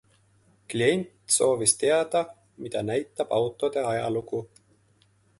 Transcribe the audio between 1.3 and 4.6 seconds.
soovis teada, mida näitab autode ajalugu.